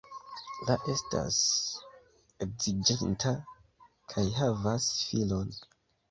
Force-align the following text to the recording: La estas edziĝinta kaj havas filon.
La 0.67 0.75
estas 0.91 1.35
edziĝinta 2.45 3.33
kaj 4.13 4.23
havas 4.39 4.87
filon. 5.11 5.53